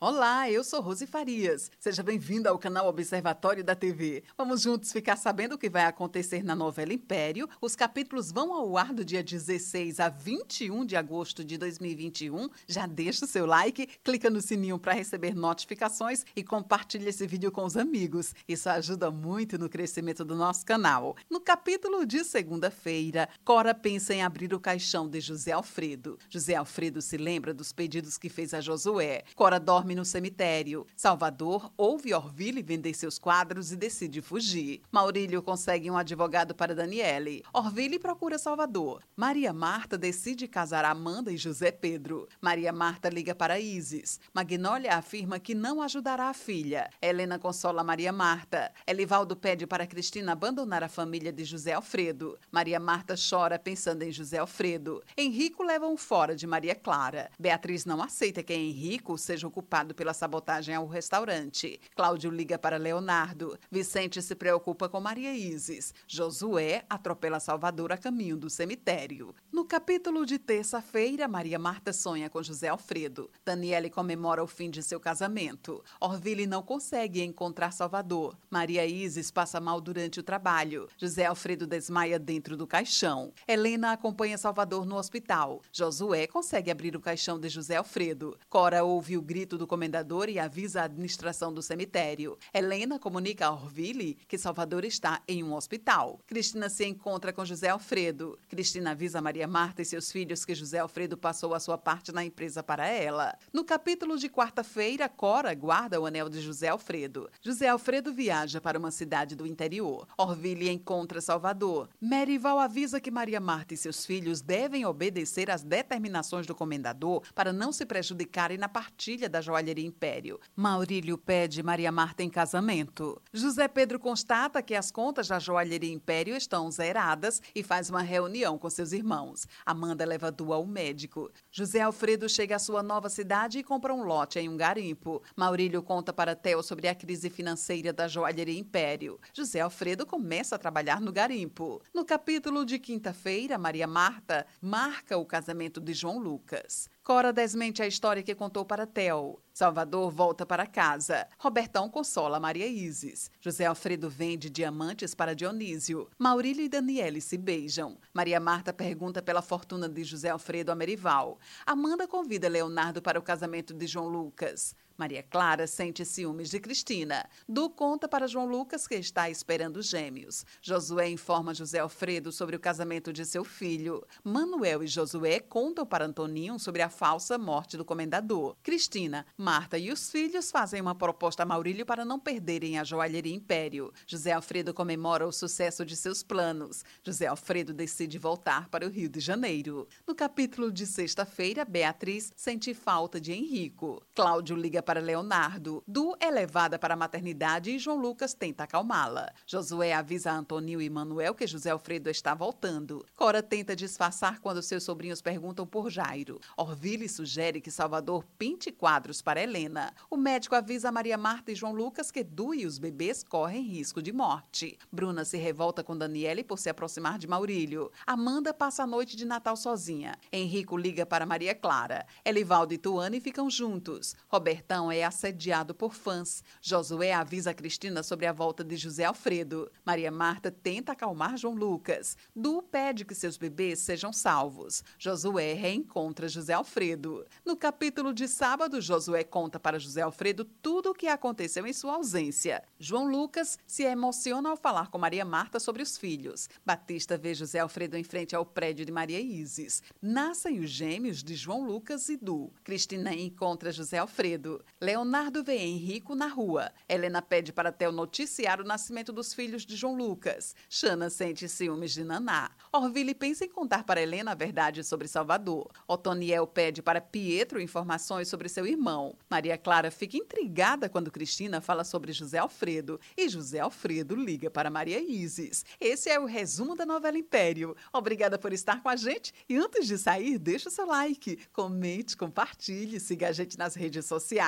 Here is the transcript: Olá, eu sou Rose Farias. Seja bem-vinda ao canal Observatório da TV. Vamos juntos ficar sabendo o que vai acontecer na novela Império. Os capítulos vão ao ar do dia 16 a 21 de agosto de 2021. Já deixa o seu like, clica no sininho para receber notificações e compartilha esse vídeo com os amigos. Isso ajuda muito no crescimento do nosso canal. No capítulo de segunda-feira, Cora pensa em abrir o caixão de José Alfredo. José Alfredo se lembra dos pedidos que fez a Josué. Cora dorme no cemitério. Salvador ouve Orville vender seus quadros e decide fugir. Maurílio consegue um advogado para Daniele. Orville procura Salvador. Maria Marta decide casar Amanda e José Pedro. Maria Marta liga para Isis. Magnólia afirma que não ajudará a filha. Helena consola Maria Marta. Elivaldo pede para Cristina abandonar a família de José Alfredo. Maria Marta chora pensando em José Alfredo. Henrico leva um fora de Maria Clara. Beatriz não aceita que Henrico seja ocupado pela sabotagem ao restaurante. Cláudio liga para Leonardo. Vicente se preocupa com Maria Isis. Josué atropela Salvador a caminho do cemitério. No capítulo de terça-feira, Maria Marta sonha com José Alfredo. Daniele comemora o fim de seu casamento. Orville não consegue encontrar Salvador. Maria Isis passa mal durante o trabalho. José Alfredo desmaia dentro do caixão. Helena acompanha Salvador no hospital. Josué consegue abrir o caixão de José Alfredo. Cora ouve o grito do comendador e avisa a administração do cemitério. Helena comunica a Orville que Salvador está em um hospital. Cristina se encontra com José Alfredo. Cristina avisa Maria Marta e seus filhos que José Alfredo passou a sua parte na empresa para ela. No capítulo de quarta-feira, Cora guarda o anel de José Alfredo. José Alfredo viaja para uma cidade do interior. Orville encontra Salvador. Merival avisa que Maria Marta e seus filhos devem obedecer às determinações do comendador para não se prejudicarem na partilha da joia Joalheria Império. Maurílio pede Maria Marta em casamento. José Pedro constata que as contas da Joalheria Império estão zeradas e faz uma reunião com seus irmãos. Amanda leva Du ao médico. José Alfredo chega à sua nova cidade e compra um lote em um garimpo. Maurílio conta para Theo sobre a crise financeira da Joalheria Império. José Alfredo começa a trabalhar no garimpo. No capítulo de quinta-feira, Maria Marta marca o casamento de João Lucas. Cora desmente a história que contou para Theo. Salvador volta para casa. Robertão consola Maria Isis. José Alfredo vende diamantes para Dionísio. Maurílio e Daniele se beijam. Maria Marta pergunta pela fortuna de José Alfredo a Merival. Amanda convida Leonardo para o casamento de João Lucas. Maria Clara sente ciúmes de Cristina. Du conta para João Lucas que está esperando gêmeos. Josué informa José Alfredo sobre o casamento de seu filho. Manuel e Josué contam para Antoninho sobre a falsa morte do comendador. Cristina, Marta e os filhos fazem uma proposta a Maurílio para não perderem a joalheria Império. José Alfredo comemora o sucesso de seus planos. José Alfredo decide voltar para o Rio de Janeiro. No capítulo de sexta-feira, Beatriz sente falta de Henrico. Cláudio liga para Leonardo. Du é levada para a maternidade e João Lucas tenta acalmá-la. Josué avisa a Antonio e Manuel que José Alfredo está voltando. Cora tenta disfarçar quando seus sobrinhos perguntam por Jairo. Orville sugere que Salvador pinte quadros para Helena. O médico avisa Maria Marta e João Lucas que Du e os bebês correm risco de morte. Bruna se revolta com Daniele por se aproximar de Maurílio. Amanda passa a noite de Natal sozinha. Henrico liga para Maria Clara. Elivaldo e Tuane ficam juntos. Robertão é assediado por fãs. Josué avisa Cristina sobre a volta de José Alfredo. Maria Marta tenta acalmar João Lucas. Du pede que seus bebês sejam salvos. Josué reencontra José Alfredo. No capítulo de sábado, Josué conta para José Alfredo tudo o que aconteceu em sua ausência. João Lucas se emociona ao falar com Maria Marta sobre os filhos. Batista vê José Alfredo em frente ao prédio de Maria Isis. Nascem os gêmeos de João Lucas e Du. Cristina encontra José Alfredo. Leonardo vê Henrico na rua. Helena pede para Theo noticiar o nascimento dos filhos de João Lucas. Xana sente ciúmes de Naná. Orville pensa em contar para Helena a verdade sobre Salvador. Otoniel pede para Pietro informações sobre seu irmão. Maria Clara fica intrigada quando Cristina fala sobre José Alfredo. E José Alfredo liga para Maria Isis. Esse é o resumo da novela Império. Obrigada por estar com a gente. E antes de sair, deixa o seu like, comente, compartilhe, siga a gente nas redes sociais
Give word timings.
Olá, 0.00 0.48
eu 0.48 0.62
sou 0.62 0.80
Rose 0.80 1.08
Farias. 1.08 1.72
Seja 1.80 2.04
bem-vinda 2.04 2.50
ao 2.50 2.58
canal 2.58 2.86
Observatório 2.86 3.64
da 3.64 3.74
TV. 3.74 4.22
Vamos 4.36 4.62
juntos 4.62 4.92
ficar 4.92 5.16
sabendo 5.16 5.56
o 5.56 5.58
que 5.58 5.68
vai 5.68 5.86
acontecer 5.86 6.44
na 6.44 6.54
novela 6.54 6.92
Império. 6.92 7.48
Os 7.60 7.74
capítulos 7.74 8.30
vão 8.30 8.54
ao 8.54 8.78
ar 8.78 8.92
do 8.92 9.04
dia 9.04 9.24
16 9.24 9.98
a 9.98 10.08
21 10.08 10.86
de 10.86 10.94
agosto 10.94 11.44
de 11.44 11.58
2021. 11.58 12.48
Já 12.68 12.86
deixa 12.86 13.24
o 13.24 13.28
seu 13.28 13.44
like, 13.44 13.88
clica 14.04 14.30
no 14.30 14.40
sininho 14.40 14.78
para 14.78 14.92
receber 14.92 15.34
notificações 15.34 16.24
e 16.36 16.44
compartilha 16.44 17.08
esse 17.08 17.26
vídeo 17.26 17.50
com 17.50 17.64
os 17.64 17.76
amigos. 17.76 18.36
Isso 18.46 18.70
ajuda 18.70 19.10
muito 19.10 19.58
no 19.58 19.68
crescimento 19.68 20.24
do 20.24 20.36
nosso 20.36 20.64
canal. 20.64 21.16
No 21.28 21.40
capítulo 21.40 22.06
de 22.06 22.22
segunda-feira, 22.22 23.28
Cora 23.44 23.74
pensa 23.74 24.14
em 24.14 24.22
abrir 24.22 24.54
o 24.54 24.60
caixão 24.60 25.08
de 25.08 25.20
José 25.20 25.50
Alfredo. 25.50 26.20
José 26.30 26.54
Alfredo 26.54 27.02
se 27.02 27.16
lembra 27.16 27.52
dos 27.52 27.72
pedidos 27.72 28.16
que 28.16 28.28
fez 28.28 28.54
a 28.54 28.60
Josué. 28.60 29.24
Cora 29.34 29.58
dorme 29.58 29.88
no 29.98 30.04
cemitério. 30.04 30.86
Salvador 30.94 31.72
ouve 31.76 32.14
Orville 32.14 32.62
vender 32.62 32.94
seus 32.94 33.18
quadros 33.18 33.72
e 33.72 33.76
decide 33.76 34.22
fugir. 34.22 34.80
Maurílio 34.92 35.42
consegue 35.42 35.90
um 35.90 35.98
advogado 35.98 36.54
para 36.54 36.74
Daniele. 36.74 37.42
Orville 37.52 37.98
procura 37.98 38.38
Salvador. 38.38 39.02
Maria 39.16 39.52
Marta 39.52 39.98
decide 39.98 40.46
casar 40.46 40.84
Amanda 40.84 41.32
e 41.32 41.36
José 41.36 41.72
Pedro. 41.72 42.28
Maria 42.40 42.72
Marta 42.72 43.08
liga 43.08 43.34
para 43.34 43.58
Isis. 43.58 44.20
Magnólia 44.32 44.94
afirma 44.94 45.40
que 45.40 45.54
não 45.54 45.82
ajudará 45.82 46.28
a 46.28 46.34
filha. 46.34 46.88
Helena 47.02 47.38
consola 47.38 47.82
Maria 47.82 48.12
Marta. 48.12 48.70
Elivaldo 48.86 49.34
pede 49.34 49.66
para 49.66 49.86
Cristina 49.86 50.30
abandonar 50.30 50.84
a 50.84 50.88
família 50.88 51.32
de 51.32 51.44
José 51.44 51.72
Alfredo. 51.72 52.38
Maria 52.52 52.78
Marta 52.78 53.16
chora 53.16 53.58
pensando 53.58 54.02
em 54.02 54.12
José 54.12 54.38
Alfredo. 54.38 55.02
Henrico 55.16 55.64
leva 55.64 55.88
um 55.88 55.96
fora 55.96 56.36
de 56.36 56.46
Maria 56.46 56.76
Clara. 56.76 57.30
Beatriz 57.36 57.84
não 57.84 58.00
aceita 58.00 58.44
que 58.44 58.54
Henrico 58.54 59.18
seja 59.18 59.48
ocupado 59.48 59.77
pela 59.86 60.12
sabotagem 60.12 60.74
ao 60.74 60.86
restaurante. 60.86 61.80
Cláudio 61.94 62.30
liga 62.30 62.58
para 62.58 62.76
Leonardo. 62.76 63.58
Vicente 63.70 64.20
se 64.20 64.34
preocupa 64.34 64.88
com 64.88 65.00
Maria 65.00 65.34
Isis. 65.34 65.94
Josué 66.06 66.84
atropela 66.90 67.38
Salvador 67.38 67.92
a 67.92 67.96
caminho 67.96 68.36
do 68.36 68.50
cemitério. 68.50 69.34
No 69.52 69.64
capítulo 69.64 70.26
de 70.26 70.38
terça-feira, 70.38 71.28
Maria 71.28 71.58
Marta 71.58 71.92
sonha 71.92 72.28
com 72.28 72.42
José 72.42 72.68
Alfredo. 72.68 73.30
Daniele 73.44 73.88
comemora 73.88 74.42
o 74.42 74.46
fim 74.46 74.68
de 74.68 74.82
seu 74.82 74.98
casamento. 74.98 75.84
Orville 76.00 76.46
não 76.46 76.62
consegue 76.62 77.22
encontrar 77.22 77.72
Salvador. 77.72 78.36
Maria 78.50 78.84
Isis 78.84 79.30
passa 79.30 79.60
mal 79.60 79.80
durante 79.80 80.18
o 80.18 80.22
trabalho. 80.22 80.88
José 80.96 81.26
Alfredo 81.26 81.66
desmaia 81.66 82.18
dentro 82.18 82.56
do 82.56 82.66
caixão. 82.66 83.32
Helena 83.46 83.92
acompanha 83.92 84.36
Salvador 84.36 84.84
no 84.84 84.96
hospital. 84.96 85.62
Josué 85.72 86.26
consegue 86.26 86.70
abrir 86.70 86.96
o 86.96 87.00
caixão 87.00 87.38
de 87.38 87.48
José 87.48 87.76
Alfredo. 87.76 88.36
Cora 88.48 88.82
ouve 88.82 89.16
o 89.16 89.22
grito 89.22 89.56
do 89.56 89.66
comendador 89.68 90.28
e 90.28 90.40
avisa 90.40 90.80
a 90.80 90.84
administração 90.86 91.54
do 91.54 91.62
cemitério. 91.62 92.36
Helena 92.52 92.98
comunica 92.98 93.46
a 93.46 93.52
Orville 93.52 94.16
que 94.26 94.36
Salvador 94.36 94.84
está 94.84 95.22
em 95.28 95.44
um 95.44 95.54
hospital. 95.54 96.18
Cristina 96.26 96.68
se 96.68 96.84
encontra 96.86 97.32
com 97.32 97.44
José 97.44 97.68
Alfredo. 97.68 98.38
Cristina 98.48 98.92
avisa 98.92 99.20
Maria 99.20 99.46
Marta 99.46 99.82
e 99.82 99.84
seus 99.84 100.10
filhos 100.10 100.44
que 100.44 100.54
José 100.54 100.78
Alfredo 100.78 101.16
passou 101.16 101.54
a 101.54 101.60
sua 101.60 101.76
parte 101.76 102.10
na 102.10 102.24
empresa 102.24 102.62
para 102.62 102.88
ela. 102.88 103.36
No 103.52 103.64
capítulo 103.64 104.16
de 104.16 104.28
quarta-feira, 104.30 105.08
Cora 105.08 105.54
guarda 105.54 106.00
o 106.00 106.06
anel 106.06 106.30
de 106.30 106.40
José 106.40 106.68
Alfredo. 106.68 107.30
José 107.42 107.68
Alfredo 107.68 108.12
viaja 108.12 108.60
para 108.60 108.78
uma 108.78 108.90
cidade 108.90 109.36
do 109.36 109.46
interior. 109.46 110.08
Orville 110.16 110.70
encontra 110.70 111.20
Salvador. 111.20 111.90
Merival 112.00 112.58
avisa 112.58 113.00
que 113.00 113.10
Maria 113.10 113.40
Marta 113.40 113.74
e 113.74 113.76
seus 113.76 114.06
filhos 114.06 114.40
devem 114.40 114.86
obedecer 114.86 115.50
às 115.50 115.62
determinações 115.62 116.46
do 116.46 116.54
comendador 116.54 117.22
para 117.34 117.52
não 117.52 117.70
se 117.70 117.84
prejudicarem 117.84 118.56
na 118.56 118.68
partilha 118.68 119.28
da 119.28 119.42
joia 119.42 119.57
Joalheria 119.58 119.86
Império. 119.86 120.38
Maurílio 120.54 121.18
pede 121.18 121.64
Maria 121.64 121.90
Marta 121.90 122.22
em 122.22 122.30
casamento. 122.30 123.20
José 123.32 123.66
Pedro 123.66 123.98
constata 123.98 124.62
que 124.62 124.74
as 124.74 124.92
contas 124.92 125.26
da 125.26 125.40
Joalheria 125.40 125.92
Império 125.92 126.36
estão 126.36 126.70
zeradas 126.70 127.42
e 127.52 127.62
faz 127.64 127.90
uma 127.90 128.00
reunião 128.00 128.56
com 128.56 128.70
seus 128.70 128.92
irmãos. 128.92 129.48
Amanda 129.66 130.04
leva 130.04 130.30
Du 130.30 130.52
ao 130.52 130.64
médico. 130.64 131.28
José 131.50 131.80
Alfredo 131.80 132.28
chega 132.28 132.54
à 132.54 132.58
sua 132.58 132.84
nova 132.84 133.08
cidade 133.08 133.58
e 133.58 133.64
compra 133.64 133.92
um 133.92 134.04
lote 134.04 134.38
em 134.38 134.48
um 134.48 134.56
garimpo. 134.56 135.20
Maurílio 135.34 135.82
conta 135.82 136.12
para 136.12 136.36
Theo 136.36 136.62
sobre 136.62 136.86
a 136.86 136.94
crise 136.94 137.28
financeira 137.28 137.92
da 137.92 138.06
Joalheria 138.06 138.58
Império. 138.58 139.18
José 139.34 139.60
Alfredo 139.60 140.06
começa 140.06 140.54
a 140.54 140.58
trabalhar 140.58 141.00
no 141.00 141.10
garimpo. 141.10 141.82
No 141.92 142.04
capítulo 142.04 142.64
de 142.64 142.78
quinta-feira, 142.78 143.58
Maria 143.58 143.88
Marta 143.88 144.46
marca 144.62 145.18
o 145.18 145.26
casamento 145.26 145.80
de 145.80 145.92
João 145.92 146.20
Lucas. 146.20 146.88
Cora 147.02 147.32
desmente 147.32 147.82
a 147.82 147.86
história 147.86 148.22
que 148.22 148.34
contou 148.34 148.66
para 148.66 148.86
Theo. 148.86 149.40
Salvador 149.58 150.12
volta 150.12 150.46
para 150.46 150.68
casa. 150.68 151.26
Robertão 151.36 151.90
consola 151.90 152.38
Maria 152.38 152.68
Isis. 152.68 153.28
José 153.40 153.66
Alfredo 153.66 154.08
vende 154.08 154.48
diamantes 154.48 155.16
para 155.16 155.34
Dionísio. 155.34 156.08
Maurílio 156.16 156.64
e 156.64 156.68
Daniele 156.68 157.20
se 157.20 157.36
beijam. 157.36 157.98
Maria 158.14 158.38
Marta 158.38 158.72
pergunta 158.72 159.20
pela 159.20 159.42
fortuna 159.42 159.88
de 159.88 160.04
José 160.04 160.28
Alfredo 160.28 160.70
a 160.70 160.76
Merival. 160.76 161.40
Amanda 161.66 162.06
convida 162.06 162.48
Leonardo 162.48 163.02
para 163.02 163.18
o 163.18 163.22
casamento 163.22 163.74
de 163.74 163.88
João 163.88 164.06
Lucas. 164.06 164.76
Maria 164.98 165.22
Clara 165.22 165.68
sente 165.68 166.04
ciúmes 166.04 166.50
de 166.50 166.58
Cristina. 166.58 167.24
Du 167.48 167.70
conta 167.70 168.08
para 168.08 168.26
João 168.26 168.46
Lucas 168.46 168.84
que 168.84 168.96
está 168.96 169.30
esperando 169.30 169.80
gêmeos. 169.80 170.44
Josué 170.60 171.08
informa 171.08 171.54
José 171.54 171.78
Alfredo 171.78 172.32
sobre 172.32 172.56
o 172.56 172.60
casamento 172.60 173.12
de 173.12 173.24
seu 173.24 173.44
filho. 173.44 174.04
Manuel 174.24 174.82
e 174.82 174.88
Josué 174.88 175.38
contam 175.38 175.86
para 175.86 176.04
Antoninho 176.04 176.58
sobre 176.58 176.82
a 176.82 176.88
falsa 176.88 177.38
morte 177.38 177.76
do 177.76 177.84
comendador. 177.84 178.56
Cristina, 178.60 179.24
Marta 179.36 179.78
e 179.78 179.92
os 179.92 180.10
filhos 180.10 180.50
fazem 180.50 180.80
uma 180.80 180.96
proposta 180.96 181.44
a 181.44 181.46
Maurílio 181.46 181.86
para 181.86 182.04
não 182.04 182.18
perderem 182.18 182.76
a 182.76 182.82
joalheria 182.82 183.32
Império. 183.32 183.92
José 184.04 184.32
Alfredo 184.32 184.74
comemora 184.74 185.24
o 185.24 185.32
sucesso 185.32 185.84
de 185.84 185.94
seus 185.94 186.24
planos. 186.24 186.84
José 187.04 187.28
Alfredo 187.28 187.72
decide 187.72 188.18
voltar 188.18 188.68
para 188.68 188.84
o 188.84 188.90
Rio 188.90 189.08
de 189.08 189.20
Janeiro. 189.20 189.86
No 190.04 190.14
capítulo 190.14 190.72
de 190.72 190.84
sexta-feira, 190.84 191.64
Beatriz 191.64 192.32
sente 192.34 192.74
falta 192.74 193.20
de 193.20 193.32
Henrico. 193.32 194.02
Cláudio 194.12 194.56
liga 194.56 194.82
para 194.88 195.02
Leonardo. 195.02 195.82
Du 195.86 196.16
é 196.18 196.30
levada 196.30 196.78
para 196.78 196.94
a 196.94 196.96
maternidade 196.96 197.70
e 197.70 197.78
João 197.78 197.98
Lucas 197.98 198.32
tenta 198.32 198.64
acalmá-la. 198.64 199.30
Josué 199.46 199.92
avisa 199.92 200.30
a 200.32 200.34
Antonio 200.34 200.80
e 200.80 200.88
Manuel 200.88 201.34
que 201.34 201.46
José 201.46 201.68
Alfredo 201.68 202.08
está 202.08 202.32
voltando. 202.32 203.04
Cora 203.14 203.42
tenta 203.42 203.76
disfarçar 203.76 204.40
quando 204.40 204.62
seus 204.62 204.84
sobrinhos 204.84 205.20
perguntam 205.20 205.66
por 205.66 205.90
Jairo. 205.90 206.40
Orville 206.56 207.06
sugere 207.06 207.60
que 207.60 207.70
Salvador 207.70 208.24
pinte 208.38 208.72
quadros 208.72 209.20
para 209.20 209.42
Helena. 209.42 209.92
O 210.08 210.16
médico 210.16 210.54
avisa 210.54 210.90
Maria 210.90 211.18
Marta 211.18 211.52
e 211.52 211.54
João 211.54 211.74
Lucas 211.74 212.10
que 212.10 212.24
Du 212.24 212.54
e 212.54 212.64
os 212.64 212.78
bebês 212.78 213.22
correm 213.22 213.64
risco 213.64 214.00
de 214.00 214.10
morte. 214.10 214.78
Bruna 214.90 215.22
se 215.22 215.36
revolta 215.36 215.84
com 215.84 215.98
Daniele 215.98 216.42
por 216.42 216.58
se 216.58 216.70
aproximar 216.70 217.18
de 217.18 217.26
Maurílio. 217.26 217.92
Amanda 218.06 218.54
passa 218.54 218.84
a 218.84 218.86
noite 218.86 219.18
de 219.18 219.26
Natal 219.26 219.54
sozinha. 219.54 220.16
Henrico 220.32 220.78
liga 220.78 221.04
para 221.04 221.26
Maria 221.26 221.54
Clara. 221.54 222.06
Elivaldo 222.24 222.72
e 222.72 222.78
Tuane 222.78 223.20
ficam 223.20 223.50
juntos. 223.50 224.16
Robertão 224.30 224.77
é 224.86 225.02
assediado 225.02 225.74
por 225.74 225.92
fãs. 225.92 226.44
Josué 226.62 227.12
avisa 227.12 227.52
Cristina 227.52 228.04
sobre 228.04 228.26
a 228.26 228.32
volta 228.32 228.62
de 228.62 228.76
José 228.76 229.04
Alfredo. 229.04 229.68
Maria 229.84 230.12
Marta 230.12 230.52
tenta 230.52 230.92
acalmar 230.92 231.36
João 231.36 231.54
Lucas. 231.54 232.16
Du 232.36 232.62
pede 232.62 233.04
que 233.04 233.16
seus 233.16 233.36
bebês 233.36 233.80
sejam 233.80 234.12
salvos. 234.12 234.84
Josué 234.96 235.54
reencontra 235.54 236.28
José 236.28 236.52
Alfredo. 236.52 237.26
No 237.44 237.56
capítulo 237.56 238.14
de 238.14 238.28
sábado, 238.28 238.80
Josué 238.80 239.24
conta 239.24 239.58
para 239.58 239.80
José 239.80 240.02
Alfredo 240.02 240.44
tudo 240.44 240.90
o 240.90 240.94
que 240.94 241.08
aconteceu 241.08 241.66
em 241.66 241.72
sua 241.72 241.94
ausência. 241.94 242.62
João 242.78 243.10
Lucas 243.10 243.58
se 243.66 243.82
emociona 243.82 244.50
ao 244.50 244.56
falar 244.56 244.90
com 244.90 244.98
Maria 244.98 245.24
Marta 245.24 245.58
sobre 245.58 245.82
os 245.82 245.98
filhos. 245.98 246.48
Batista 246.64 247.18
vê 247.18 247.34
José 247.34 247.58
Alfredo 247.58 247.96
em 247.96 248.04
frente 248.04 248.36
ao 248.36 248.46
prédio 248.46 248.86
de 248.86 248.92
Maria 248.92 249.20
Isis. 249.20 249.82
Nascem 250.00 250.60
os 250.60 250.70
gêmeos 250.70 251.22
de 251.22 251.34
João 251.34 251.66
Lucas 251.66 252.08
e 252.08 252.16
Du. 252.16 252.52
Cristina 252.62 253.14
encontra 253.14 253.72
José 253.72 253.98
Alfredo. 253.98 254.64
Leonardo 254.80 255.42
vê 255.42 255.56
Henrico 255.56 256.14
na 256.14 256.28
rua. 256.28 256.70
Helena 256.88 257.20
pede 257.20 257.52
para 257.52 257.72
Theo 257.72 257.90
noticiar 257.90 258.60
o 258.60 258.64
nascimento 258.64 259.12
dos 259.12 259.34
filhos 259.34 259.66
de 259.66 259.74
João 259.74 259.96
Lucas. 259.96 260.54
Xana 260.68 261.10
sente 261.10 261.48
ciúmes 261.48 261.92
de 261.92 262.04
Naná. 262.04 262.50
Orville 262.72 263.14
pensa 263.14 263.44
em 263.44 263.48
contar 263.48 263.82
para 263.84 264.00
Helena 264.00 264.32
a 264.32 264.34
verdade 264.34 264.84
sobre 264.84 265.08
Salvador. 265.08 265.68
Otoniel 265.86 266.46
pede 266.46 266.80
para 266.80 267.00
Pietro 267.00 267.60
informações 267.60 268.28
sobre 268.28 268.48
seu 268.48 268.66
irmão. 268.66 269.16
Maria 269.28 269.58
Clara 269.58 269.90
fica 269.90 270.16
intrigada 270.16 270.88
quando 270.88 271.10
Cristina 271.10 271.60
fala 271.60 271.82
sobre 271.82 272.12
José 272.12 272.38
Alfredo. 272.38 273.00
E 273.16 273.28
José 273.28 273.58
Alfredo 273.58 274.14
liga 274.14 274.50
para 274.50 274.70
Maria 274.70 275.00
Isis. 275.00 275.64
Esse 275.80 276.08
é 276.08 276.20
o 276.20 276.24
resumo 276.24 276.76
da 276.76 276.86
novela 276.86 277.18
Império. 277.18 277.76
Obrigada 277.92 278.38
por 278.38 278.52
estar 278.52 278.80
com 278.82 278.88
a 278.88 278.96
gente. 278.96 279.32
E 279.48 279.56
antes 279.56 279.86
de 279.86 279.98
sair, 279.98 280.38
deixa 280.38 280.68
o 280.68 280.72
seu 280.72 280.86
like, 280.86 281.38
comente, 281.52 282.16
compartilhe, 282.16 283.00
siga 283.00 283.28
a 283.28 283.32
gente 283.32 283.58
nas 283.58 283.74
redes 283.74 284.06
sociais 284.06 284.47